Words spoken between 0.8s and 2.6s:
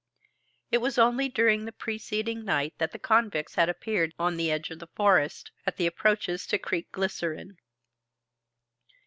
only during the preceding